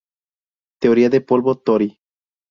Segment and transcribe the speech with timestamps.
[0.81, 1.89] Teoría de polvo Tori.